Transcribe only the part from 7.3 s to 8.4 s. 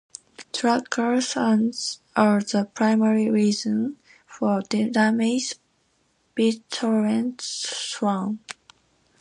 "swarm".